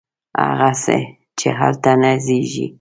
هغه 0.45 0.69
څه، 0.83 0.97
چې 1.39 1.47
هلته 1.59 1.91
نه 2.01 2.11
زیږي 2.25 2.67